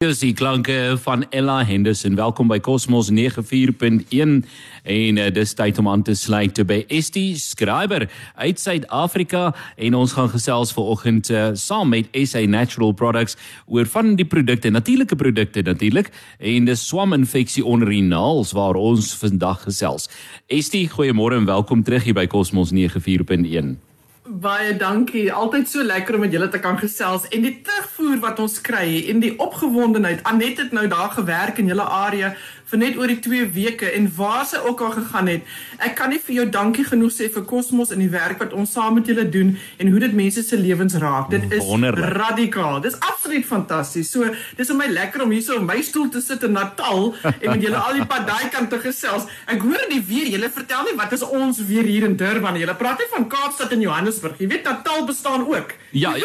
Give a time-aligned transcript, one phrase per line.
[0.00, 2.14] Dis die klanke van Ella Henderson.
[2.16, 8.06] Welkom by Cosmos 94.1 en uh, dis tyd om aan te sluit by ST Scriber
[8.40, 13.36] uit Suid-Afrika en ons gaan gesels vanoggend uh, saam met SA Natural Products
[13.68, 16.08] oor van die produkte, natuurlike produkte natuurlik
[16.38, 20.08] en dis swaminfeksie onder die naels waar ons vandag gesels.
[20.48, 23.89] ST, goeiemôre en welkom terug hier by Cosmos 94.1.
[24.30, 25.32] Baie dankie.
[25.32, 29.00] Altyd so lekker om met julle te kan gesels en die terugvoer wat ons kry
[29.10, 30.22] en die opgewondenheid.
[30.22, 32.36] Anet het nou daar gewerk in julle area
[32.70, 35.48] vir net oor die 2 weke en waar sy ook al gegaan het.
[35.82, 38.76] Ek kan nie vir jou dankie genoeg sê vir Cosmos en die werk wat ons
[38.76, 41.32] saam met julle doen en hoe dit mense se lewens raak.
[41.34, 42.14] Dit is Wonderlik.
[42.14, 42.78] radikaal.
[42.86, 44.12] Dis absoluut fantasties.
[44.14, 47.10] So, dis vir my lekker om hier so op my stoel te sit in Natal
[47.32, 49.26] en met julle al die pad daai kant te gesels.
[49.50, 52.60] Ek hoor nie weer julle vertel nie wat is ons weer hier in Durban.
[52.60, 54.19] Julle praat net van Kaapstad en Johannesburg.
[54.38, 55.74] Jy weet Natal bestaan ook.
[55.90, 56.16] Ja,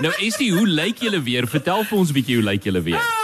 [0.00, 1.48] nou is dit hoe lyk julle weer?
[1.48, 2.96] Vertel vir ons 'n bietjie hoe lyk julle weer?
[2.96, 3.22] Ah,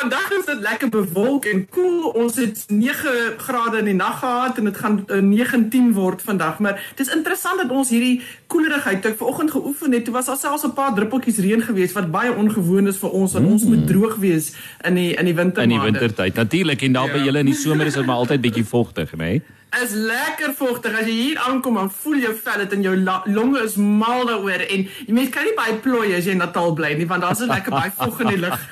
[0.00, 2.00] vandag is dit lekker bewolk en koel.
[2.00, 2.22] Cool.
[2.22, 6.22] Ons het 9 grade in die nag gehad en dit gaan uh, eh, 19 word
[6.22, 6.58] vandag.
[6.58, 10.04] Maar dit is interessant dat ons hierdie koelerigheid ek vanoggend geoefen het.
[10.04, 13.46] Dit was alselfs 'n paar druppeltjies reën geweest wat baie ongewoon is vir ons want
[13.46, 13.52] mm.
[13.52, 14.52] ons moet droog wees
[14.84, 15.62] in die in die winter.
[15.62, 16.34] In die wintertyd.
[16.34, 17.12] Natuurlik en daar ja.
[17.12, 19.16] by julle in die somer is dit maar altyd bietjie vogtig, né?
[19.16, 19.42] Nee?
[19.78, 20.94] Is lekker vogtig.
[20.98, 22.94] As jy hier aankom, dan voel jou vel dit in jou
[23.30, 26.74] longe is mal daaroor en jy mens kan nie baie plooi as jy in Natal
[26.78, 28.66] bly nie, want daar's so lekker baie vog in die lug.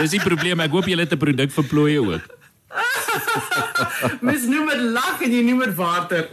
[0.00, 0.64] Dis die probleem.
[0.64, 2.32] Ek hoop jy het 'n produk vir plooie ook.
[4.26, 6.28] Mens noem dit lag en jy noem dit water.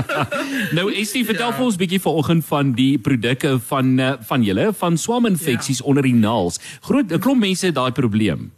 [0.78, 1.56] nou Estie, vertel ja.
[1.56, 5.84] vir ons bietjie vanoggend van die produkte van eh, van julle van swaminfeksies ja.
[5.84, 6.60] onder die naels.
[6.80, 8.52] Groot 'n klomp mense het daai probleem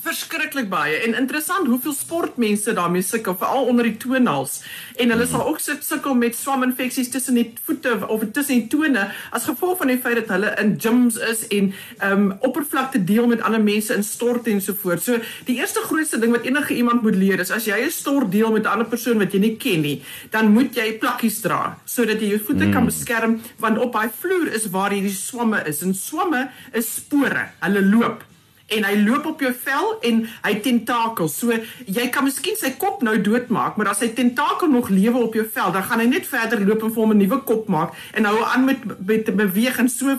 [0.00, 4.62] verskriklik baie en interessant hoeveel sportmense daarmee sukkel veral onder die toenails
[5.02, 9.46] en hulle sal ook sukkel met swaminfeksies tussen die voete of tussen die tone as
[9.48, 13.42] gevolg van die feit dat hulle in gyms is en ehm um, oppervlakte deel met
[13.46, 15.02] ander mense in stort en so voort.
[15.02, 18.32] So die eerste grootste ding wat enige iemand moet leer is as jy 'n stort
[18.32, 21.78] deel met 'n ander persoon wat jy nie ken nie, dan moet jy plakkies dra
[21.84, 22.72] sodat jy jou voete mm.
[22.72, 27.50] kan beskerm want op daai vloer is waar hierdie swamme is en swamme is spore.
[27.60, 28.31] Hulle loop
[28.66, 31.38] en hy loop op jou vel en hy tentakels.
[31.38, 31.56] So
[31.86, 35.46] jy kan miskien sy kop nou doodmaak, maar as hy tentakel nog lewe op jou
[35.46, 38.24] vel, dan gaan hy net verder loop en vir hom 'n nuwe kop maak en
[38.24, 40.18] hou aan met met beweeg en so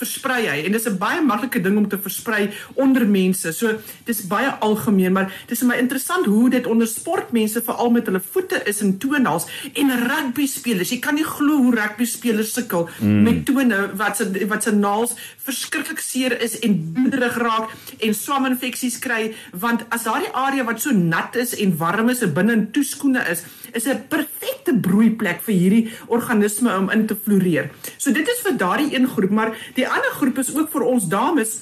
[0.00, 3.52] versprei hy en dis 'n baie maklike ding om te versprei onder mense.
[3.52, 8.06] So dis baie algemeen, maar dis vir my interessant hoe dit onder sportmense veral met
[8.06, 10.90] hulle voete is en toenails en rugby spelers.
[10.90, 13.22] Jy kan nie glo hoe rugby spelers sukkel mm.
[13.22, 15.14] met tone wat se wat se naels
[15.44, 20.90] verskriklik seer is en bloederig raak en swaminfeksies kry want as daardie area wat so
[20.90, 25.54] nat is en warm is en binne in toeskoene is, is 'n perfekte broeiplek vir
[25.54, 27.70] hierdie organisme om in te floreer.
[27.98, 31.08] So dit is vir daardie een groep, maar die ander groep is ook vir ons
[31.08, 31.58] dames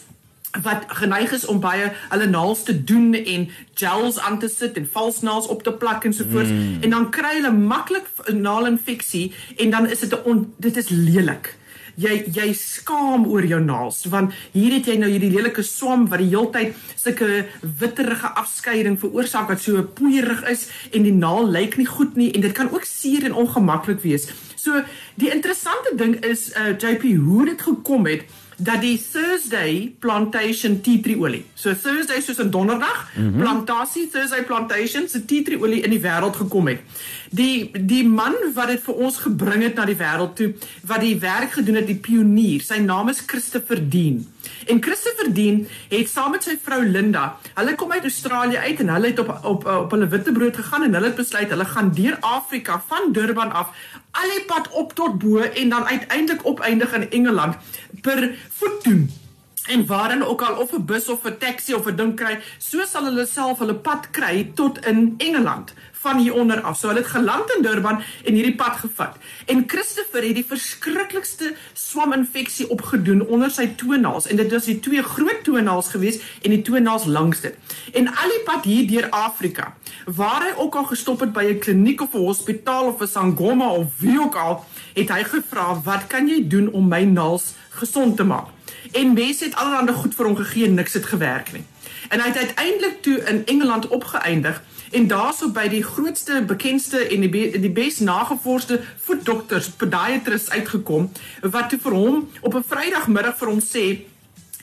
[0.62, 3.46] wat geneig is om baie hulle naels te doen en
[3.78, 6.82] gels aan te sit en vals naels op te plak en so voort mm.
[6.82, 11.54] en dan kry hulle maklik naalinfeksie en dan is dit 'n dit is lelik
[12.00, 16.22] jy jy skaam oor jou naels want hier het jy nou hierdie lelike swam wat
[16.22, 21.88] die heeltyd sulke witterige afskeiding veroorsaak wat so poeierig is en die naal lyk nie
[21.88, 24.28] goed nie en dit kan ook seer en ongemaklik wees.
[24.60, 24.82] So
[25.14, 28.28] die interessante ding is uh JP hoe dit gekom het
[28.60, 31.44] dat die Thursday plantation tea tree olie.
[31.54, 33.40] So Thursday soos 'n donderdag, mm -hmm.
[33.40, 36.80] plantasie Thursday plantation se tea tree olie in die wêreld gekom het.
[37.30, 41.18] Die die man wat dit vir ons gebring het na die wêreld toe, wat die
[41.18, 44.26] werk gedoen het, die pionier, sy naam is Christopher Dean.
[44.66, 48.92] En Christopher Dean het saam met sy vrou Linda, hulle kom uit Australië uit en
[48.94, 52.16] hulle het op op op hulle witbrood gegaan en hulle het besluit hulle gaan deur
[52.20, 53.74] Afrika van Durban af
[54.10, 57.56] al die pad op tot bo en dan uiteindelik opeindig in Engeland
[58.00, 59.19] per voet doen.
[59.66, 62.84] En waarin ook al of 'n bus of 'n taxi of 'n ding kry, so
[62.84, 66.78] sal hulle self hulle pad kry tot in Engeland van hier onder af.
[66.78, 69.16] So hulle het geland in Durban en hierdie pad gevat.
[69.46, 75.02] En Christopher het die verskriklikste swaminfeksie opgedoen onder sy toenails en dit was die twee
[75.02, 77.56] groot toenails gewees en die toenails langs dit.
[77.92, 79.74] En al die pad hier deur Afrika,
[80.06, 83.68] waar hy ook al gestop het by 'n kliniek of 'n hospitaal of 'n sangoma
[83.68, 84.64] of wie ook al,
[84.94, 88.59] het hy gevra, "Wat kan jy doen om my naels gesond te maak?"
[88.92, 91.64] En mense het allerlei goed vir hom gegee en niks het gewerk nie.
[92.08, 97.20] En hy het uiteindelik toe in Engeland opgeëindig en daarso by die grootste bekendste en
[97.20, 101.10] die be die bes nagevorsde voetdokters podiatrists uitgekom
[101.42, 103.84] wat toe vir hom op 'n Vrydagmiddag vir hom sê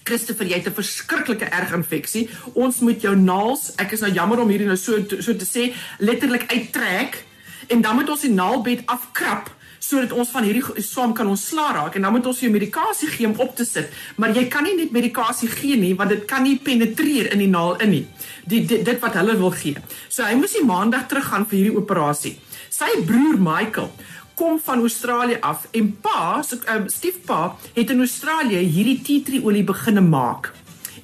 [0.03, 2.29] Christopher, jy het 'n verskriklike erg infeksie.
[2.53, 5.73] Ons moet jou naels, ek is nou jammer om hierdie nou so so te sê,
[5.99, 7.23] letterlik uittrek
[7.67, 11.95] en dan moet ons die naalbed afkrap sodat ons van hierdie swam kan ontslaa raak
[11.95, 13.91] en dan moet ons jou medikasie gee om op te sit.
[14.17, 17.51] Maar jy kan nie net medikasie gee nie want dit kan nie penetreer in die
[17.51, 18.03] naal in nie.
[18.45, 19.77] Die dit, dit wat hulle wil gee.
[20.09, 22.37] So hy moes die maandag teruggaan vir hierdie operasie.
[22.73, 23.91] Sy broer Michael
[24.37, 29.43] kom van Australië af en pa so um, stiefpa het in Australië hierdie tea tree
[29.43, 30.51] olie begine maak.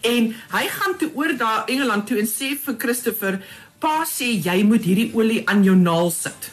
[0.03, 3.39] En hy gaan toe oor daar Engeland toe en sê vir Christopher
[3.79, 6.51] pa sê jy moet hierdie olie aan jou naal sit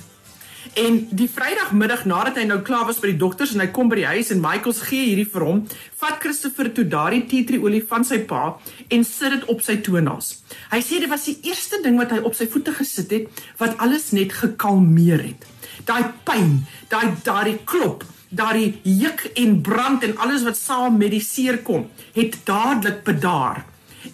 [0.74, 3.98] En die Vrydagmiddag nadat hy nou klaar was by die dokters en hy kom by
[4.00, 5.62] die huis en Michaels gee hierdie vir hom,
[6.00, 8.42] vat Christopher toe daardie tea tree olie van sy pa
[8.88, 10.30] en sit dit op sy toenails.
[10.70, 13.80] Hy sê dit was die eerste ding wat hy op sy voete gesit het wat
[13.82, 15.48] alles net gekalmeer het.
[15.88, 16.60] Daai pyn,
[16.92, 21.88] daai daai klop, daai juk en brand en alles wat saam met die seer kom,
[22.14, 23.64] het dadelik bedaar.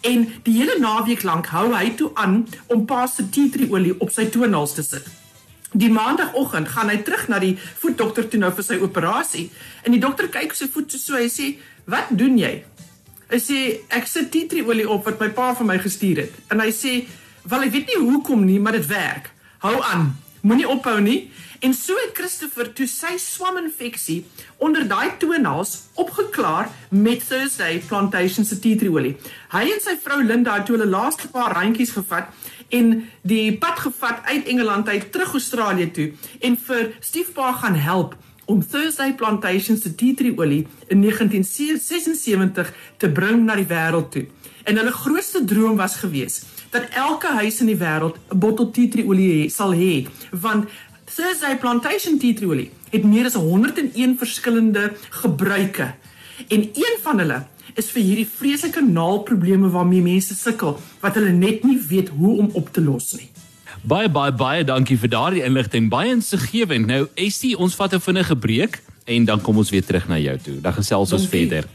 [0.01, 2.41] En die hele naweek lank hou hy toe aan
[2.73, 5.16] om pa se tea tree olie op sy toenails te sit.
[5.77, 9.47] Die maandagooggend gaan hy terug na die voetdokter toe nou vir sy operasie.
[9.85, 12.63] En die dokter kyk sy voet so hy sê, "Wat doen jy?"
[13.29, 16.33] Hy sê, "Ek sit tea tree olie op wat my pa vir my gestuur het."
[16.49, 17.07] En hy sê,
[17.43, 19.29] "Wel, ek weet nie hoekom nie, maar dit werk.
[19.59, 20.17] Hou aan.
[20.41, 24.19] Moenie ophou nie." En so het Christopher toe sy swaminfeksie
[24.61, 29.15] onder daai toenaals opgeklaar met Thursday Plantation se tea tree olie.
[29.53, 32.29] Hy en sy vrou Linda het toe hulle laaste paar randjies gevat
[32.69, 38.13] en die pad gevat uit Engeland uit terug Australië toe en vir stiefpa gaan help
[38.45, 44.27] om Thursday Plantation se tea tree olie in 1976 te bring na die wêreld toe.
[44.67, 48.87] En hulle grootste droom was gewees dat elke huis in die wêreld 'n bottel tea
[48.87, 50.69] tree olie sal hê want
[51.07, 55.93] Thursday Plantation tea tree olie het meer as 101 verskillende gebruike
[56.47, 57.39] en een van hulle
[57.79, 62.49] is vir hierdie vreeslike naalprobleme waarmee mense sukkel wat hulle net nie weet hoe om
[62.59, 63.29] op te los nie.
[63.87, 65.89] Baie baie baie dankie vir daardie inligting.
[65.89, 66.89] Baie insiggewend.
[66.89, 70.37] Nou Estie, ons vat 'n vinnige breek en dan kom ons weer terug na jou
[70.37, 70.61] toe.
[70.61, 71.65] Dan gesels ons verder.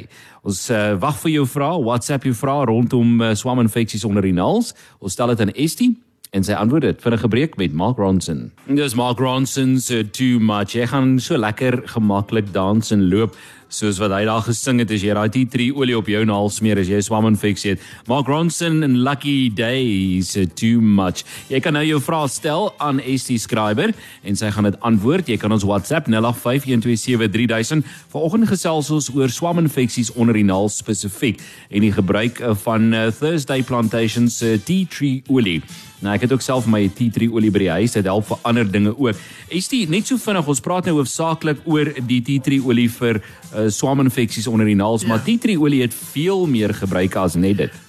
[0.44, 4.74] Ons uh, wag vir jou vrae, WhatsApp jou vrae rondom uh, swaminfeksies onder die naels.
[5.00, 5.94] Ons stel dit aan Estie
[6.34, 8.52] en sy antwoord dit vir 'n gebreek met Mark Ronson.
[8.68, 10.74] Dis Mark Ronson se too much.
[10.74, 13.36] Jy gaan so lekker gemaklik dans en loop
[13.74, 16.52] soos wat hy daar gesing het as jy daai tea tree olie op jou naal
[16.54, 17.86] smeer as jy swaminfeksie het.
[18.10, 21.24] Mark Ronson and Lucky Days too much.
[21.50, 23.94] Jy kan nou jou vrae stel aan ST Skryber
[24.24, 25.32] en sy gaan dit antwoord.
[25.32, 27.82] Jy kan ons WhatsApp 0851273000.
[28.14, 31.42] Vanoggend gesels ons oor swaminfeksies onder die naal spesifiek
[31.74, 35.62] en die gebruik van uh, Thursday Plantation se tea tree olie.
[36.04, 38.42] Nou ek het ook self my tea tree olie by die huis, dit help vir
[38.50, 39.20] ander dinge ook.
[39.54, 43.63] ST net so vinnig, ons praat nou hoofsaaklik oor die tea tree olie vir uh,
[43.70, 45.08] swaminfeksies onder die naels, ja.
[45.08, 47.82] maar tea tree olie het veel meer gebruike as net dit.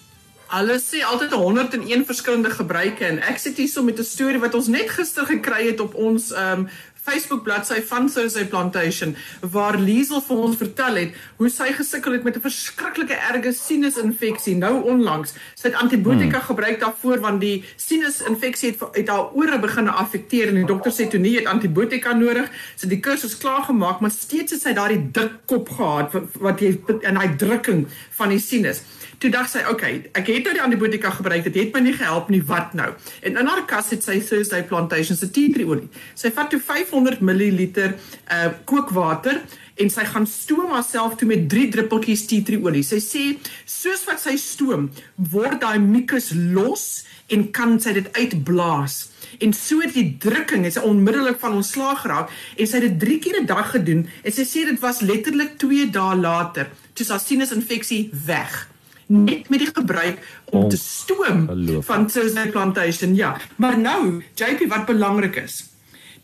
[0.54, 4.68] Hulle sê altyd 101 verskillende gebruike en ek sit hierso met 'n storie wat ons
[4.68, 6.68] net gister gekry het op ons ehm um,
[7.04, 9.16] Facebook bladsy van Thursday Plantation
[9.52, 14.56] waar Liesel vir ons vertel het hoe sy gesukkel het met 'n verskriklike erge sinusinfeksie
[14.56, 15.34] nou onlangs.
[15.54, 16.48] Sy het antibiotika hmm.
[16.48, 21.08] gebruik daarvoor want die sinusinfeksie het het haar ore begin affekteer en die dokter sê
[21.10, 22.48] toe nie het antibiotika nodig.
[22.76, 26.60] Sy het die kursus klaar gemaak, maar steeds het sy daardie dik kop gehad wat
[26.60, 28.80] jy in hy drukking van die sinus.
[29.24, 32.26] Toe dink sy, okay, ek het nou die antibiotika gebruik, dit het my nie gehelp
[32.28, 32.90] nie, wat nou?
[33.24, 35.86] En in haar kas het sy Thursday Plantation se tea tree olie.
[36.12, 39.38] Sy vat toe 500 ml uh kookwater
[39.80, 42.82] en sy gaan stoom haarself toe met 3 druppeltjies tea tree olie.
[42.84, 43.22] Sy sê
[43.64, 44.90] soos wat sy stoom,
[45.32, 46.84] word daai mucus los
[47.32, 48.98] en kan sy dit uitblaas.
[49.40, 53.18] En so het die drukking is onmiddellik van ontslaag geraak en sy het dit 3
[53.24, 57.16] keer 'n dag gedoen en sy sê dit was letterlik 2 dae later toe sy
[57.16, 58.73] sinusinfeksie weg
[59.06, 60.18] net met die gebruik
[60.50, 61.46] om oh, te stoom
[61.82, 63.14] van Thursday Plantation.
[63.14, 65.64] Ja, maar nou, JP wat belangrik is.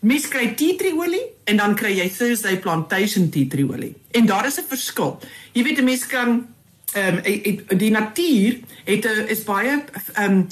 [0.01, 3.93] Mens kry tea tree olie en dan kry jy Thursday plantation tea tree olie.
[4.17, 5.19] En daar is 'n verskil.
[5.53, 6.47] Jy weet 'n mens kan
[6.93, 9.83] ehm um, die natuur het 'n is baie
[10.13, 10.47] ehm um,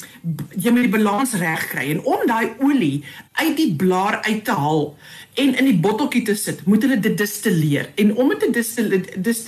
[0.56, 4.52] jy moet die balans reg kry en om daai olie uit die blaar uit te
[4.52, 4.98] haal
[5.34, 7.90] en in die botteltjie te sit, moet hulle dit distilleer.
[7.96, 9.44] En om dit te distilleer dis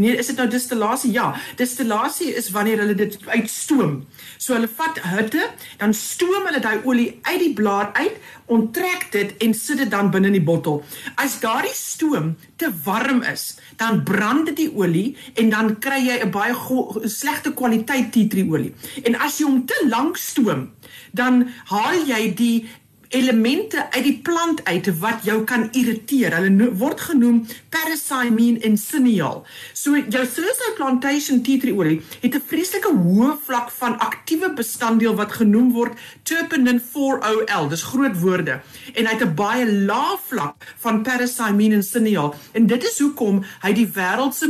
[0.00, 1.10] Nee, is dit nou distillasie?
[1.12, 3.98] Ja, distillasie is wanneer hulle dit uitstoom.
[4.40, 8.16] So hulle vat hitte, dan stoom hulle daai olie uit die blaar uit,
[8.48, 10.80] onttrek dit en sit dit dan binne in die bottel.
[11.20, 16.16] As daardie stoom te warm is, dan brand dit die olie en dan kry jy
[16.24, 16.56] 'n baie
[17.04, 18.72] slegte kwaliteit tea tree olie.
[19.04, 20.70] En as jy hom te lank stoom,
[21.12, 22.68] dan haal jy die
[23.10, 26.34] elemente uit die plant uit wat jou kan irriteer.
[26.36, 27.40] Hulle word genoem
[27.74, 29.42] parasimine en cineal.
[29.74, 35.14] So jou Thursday plantation tea tree olie het 'n vreeslike hoë vlak van aktiewe bestanddeel
[35.14, 37.68] wat genoem word terpenin 4OL.
[37.68, 38.60] Dis groot woorde.
[38.94, 42.34] En hy het 'n baie lae vlak van parasimine en cineal.
[42.52, 44.46] En dit is hoekom hy die wêreld se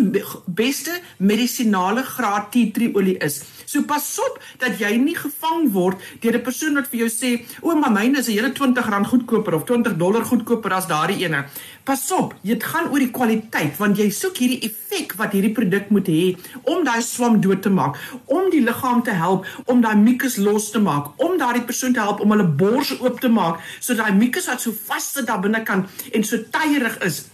[0.47, 3.41] beste medisinale graad tea tree olie is.
[3.71, 7.47] So pas op dat jy nie gevang word deur 'n persoon wat vir jou sê,
[7.63, 11.45] "O, maar myne is 'n hele R20 goedkoper of 20 dollar goedkoper as daardie ene.
[11.85, 15.91] Pas op, dit gaan oor die kwaliteit want jy soek hierdie effek wat hierdie produk
[15.91, 17.97] moet hê om daai swam dood te maak,
[18.27, 22.01] om die liggaam te help om daai mucus los te maak, om daardie persoon te
[22.01, 25.41] help om hulle bors oop te maak sodat daai mucus wat so vas sit daar
[25.41, 27.25] binne kan en so tyerig is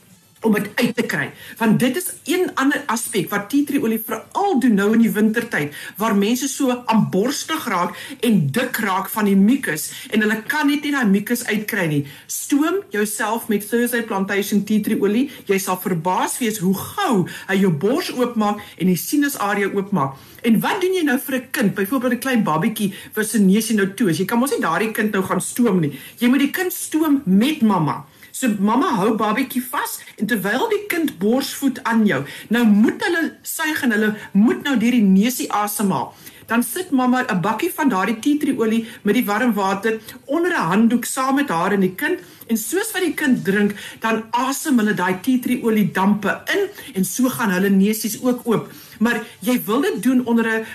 [0.47, 1.31] om dit uit te kry.
[1.59, 5.12] Want dit is een ander aspek wat tea tree olie veral doen nou in die
[5.12, 10.71] wintertyd waar mense so aanborstig raak en dik raak van die mucus en hulle kan
[10.71, 12.03] net nie daai mucus uitkry nie.
[12.31, 15.26] Stoom jouself met Thursday Plantation tea tree olie.
[15.50, 20.17] Jy sal verbaas wees hoe gou hy jou bors oopmaak en die sinusarea oopmaak.
[20.47, 23.76] En wat doen jy nou vir 'n kind, byvoorbeeld 'n klein babietjie wat se neusie
[23.76, 24.19] nou toe is?
[24.19, 25.99] Jy kan mos nie daardie kind nou gaan stoom nie.
[26.19, 28.05] Jy moet die kind stoom met mamma.
[28.37, 32.19] So mamma hou babietjie vas en terwyl die kind borsvoed aan jou,
[32.52, 36.11] nou moet hulle suig en hulle moet nou deur die neusie asemhaal.
[36.50, 40.52] Dan sit mamma 'n bakkie van daardie tea tree olie met die warm water onder
[40.52, 44.25] 'n handdoek saam met haar en die kind en soos wat die kind drink, dan
[44.31, 48.69] asem hulle daai tea tree olie dampe in en so gaan hulle neusies ook oop
[48.99, 50.67] maar jy wil dit doen onder 'n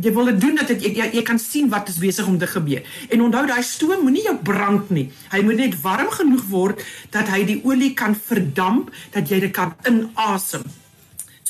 [0.00, 2.46] jy wil dit doen dat dit, jy jy kan sien wat is besig om te
[2.46, 2.82] gebeur.
[3.08, 5.10] En onthou daai stoom moenie jou brand nie.
[5.30, 9.52] Hy moet net warm genoeg word dat hy die olie kan verdamp dat jy dit
[9.52, 10.62] kan inasem.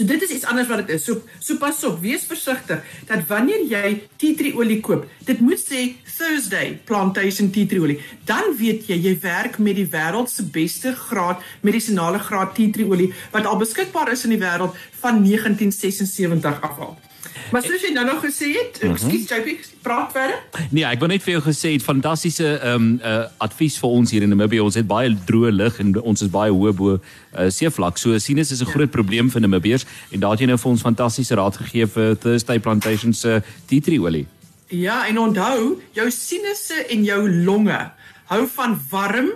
[0.00, 1.02] So dit is iets anders wat dit is.
[1.04, 5.60] So so pas op, wees versigtig dat wanneer jy tea tree olie koop, dit moet
[5.60, 7.98] sê Thursday plantation tea tree olie.
[8.24, 12.88] Dan weet jy jy werk met die wêreld se beste graad medisinale graad tea tree
[12.88, 14.72] olie wat al beskikbaar is in die wêreld
[15.04, 16.96] van 1976 af al.
[17.50, 18.94] Maar soos jy nou nog gesê het, mm -hmm.
[18.94, 20.38] ekskuus JP, praat verder.
[20.70, 24.10] Nee, ek wil net vir jou gesê het fantastiese ehm um, uh, advies vir ons
[24.10, 24.60] hier in Namibië.
[24.60, 27.00] Ons het baie droë lug en ons is baie hoë bo uh,
[27.48, 27.98] seevlak.
[27.98, 28.70] So sinus is 'n ja.
[28.70, 32.18] groot probleem vir Namibiërs en daar het jy nou vir ons fantastiese raad gegee vir
[32.18, 34.26] Thursday Plantation se tea tree olie.
[34.68, 37.90] Ja, en onthou, jou sinusse en jou longe
[38.30, 39.30] hou van warm,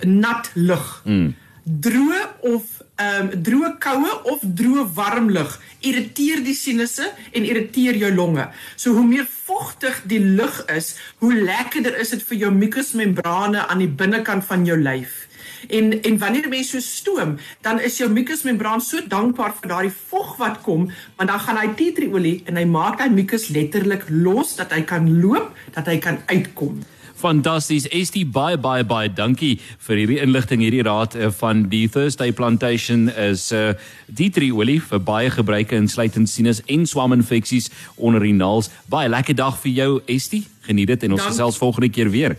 [0.00, 1.02] nat lug.
[1.04, 1.34] Mm.
[1.64, 2.62] Droë of
[2.98, 5.54] ehm um, droë koue of droë warm lug
[5.86, 8.48] irriteer die sinusse en irriteer jou longe.
[8.76, 13.84] So hoe meer vogtig die lug is, hoe lekkerder is dit vir jou mukusmembrane aan
[13.84, 15.24] die binnekant van jou lyf.
[15.68, 20.36] En en wanneer jy so stoom, dan is jou mukusmembraan so dankbaar vir daardie vog
[20.42, 24.06] wat kom, want dan gaan hy tea tree olie en hy maak daai mukus letterlik
[24.10, 26.82] los dat hy kan loop, dat hy kan uitkom.
[27.18, 27.88] Fantasties.
[27.90, 29.56] Estie baie baie baie dankie
[29.86, 34.54] vir hierdie inligting hierdie raad uh, van die Thursday Plantation is uh, eh, die tree
[34.54, 38.70] olie vir baie gebruike insluitend sinus en swaminfeksies onder die naels.
[38.86, 40.44] Baie lekker dag vir jou Estie.
[40.68, 42.38] Geniet dit en ons gesels volgende keer weer.